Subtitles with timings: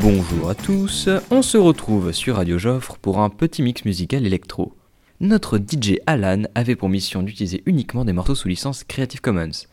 [0.00, 4.72] Bonjour à tous, on se retrouve sur Radio Joffre pour un petit mix musical électro.
[5.20, 9.66] Notre DJ Alan avait pour mission d'utiliser uniquement des morceaux sous licence Creative Commons.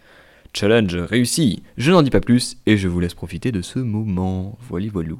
[0.55, 4.55] Challenge réussi, je n'en dis pas plus et je vous laisse profiter de ce moment.
[4.69, 5.19] Voilà voilou.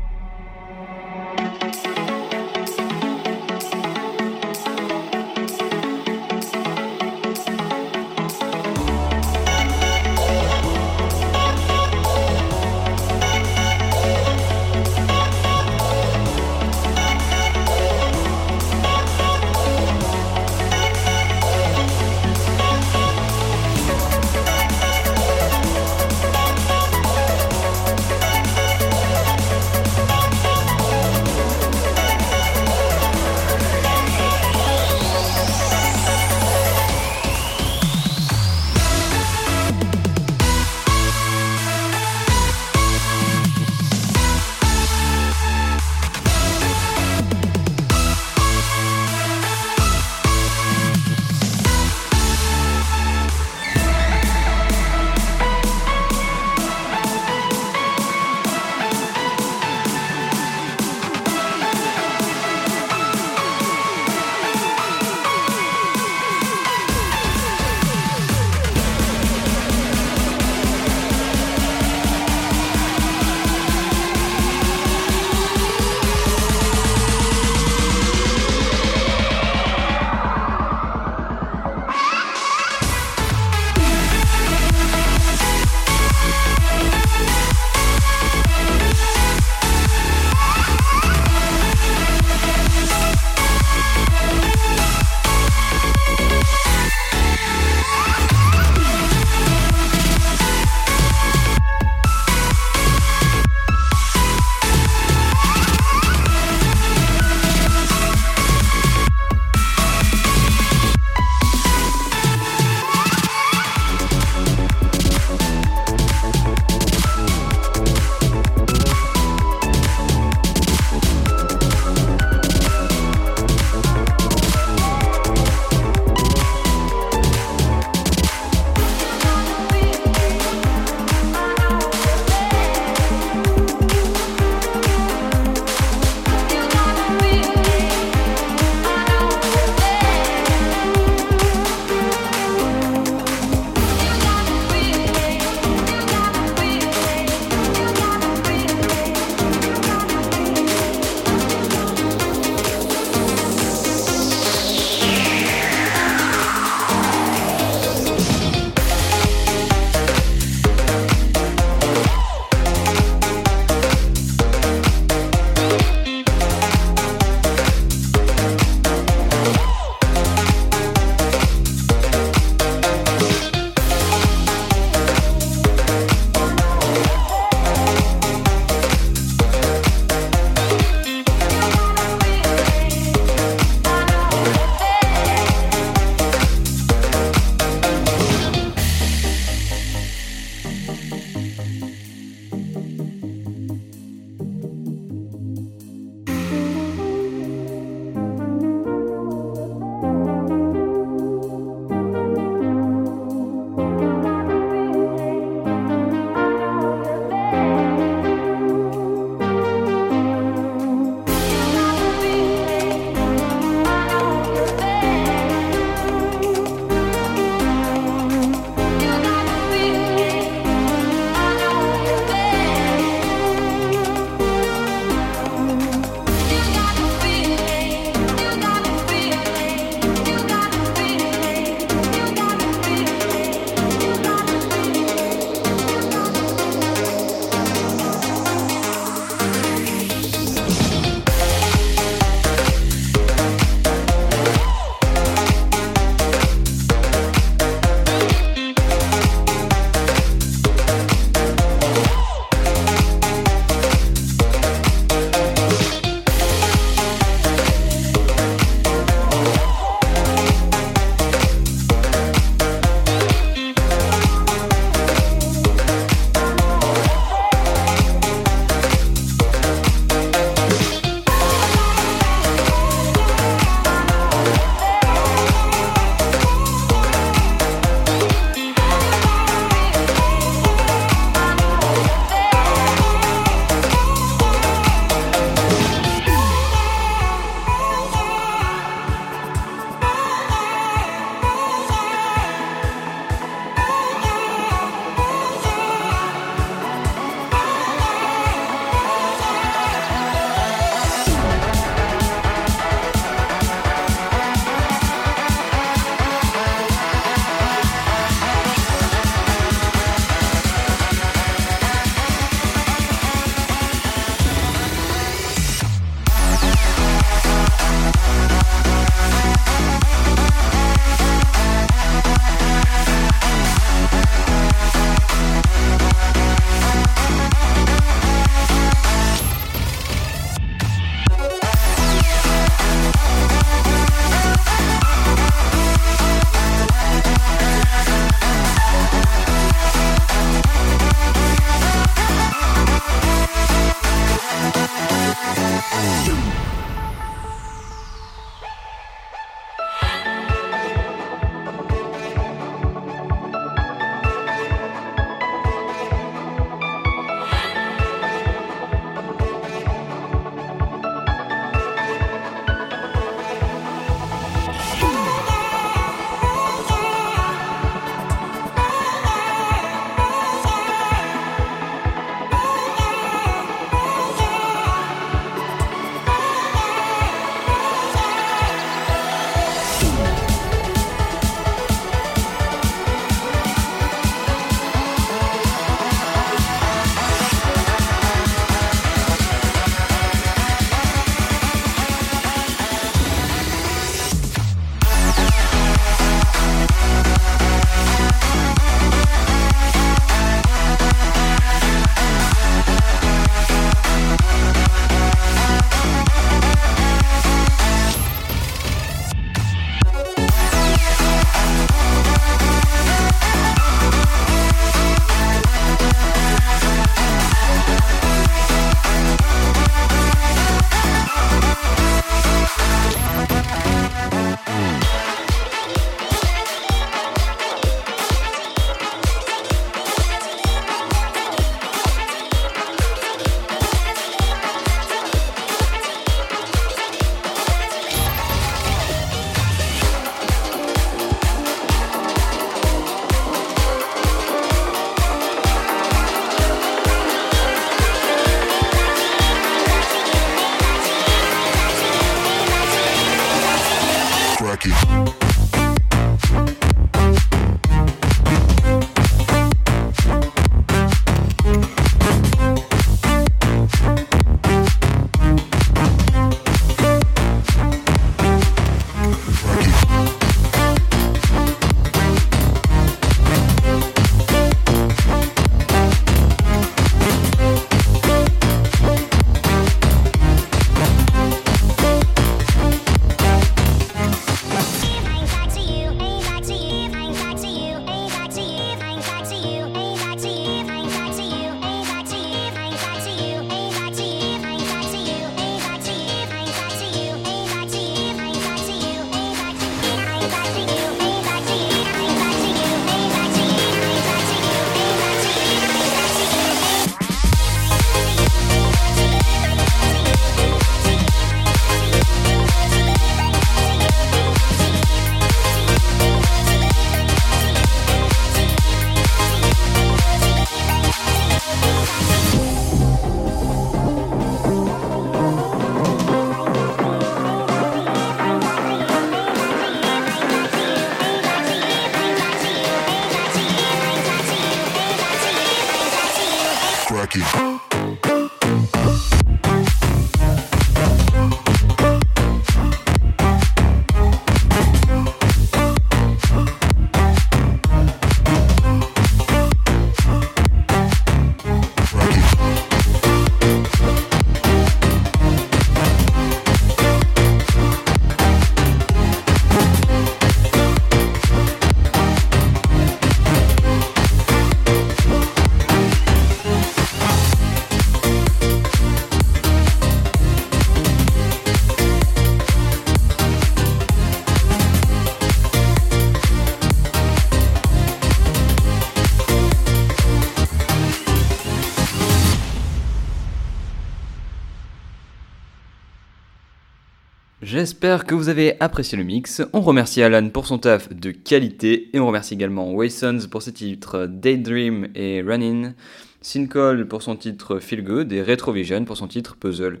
[587.70, 589.60] J'espère que vous avez apprécié le mix.
[589.74, 593.74] On remercie Alan pour son taf de qualité et on remercie également Waysons pour ses
[593.74, 595.92] titres Daydream et Running,
[596.40, 600.00] Sincol pour son titre Feel Good et Retrovision pour son titre Puzzle.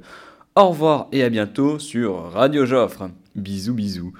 [0.56, 3.10] Au revoir et à bientôt sur Radio Joffre.
[3.34, 4.14] Bisous bisous.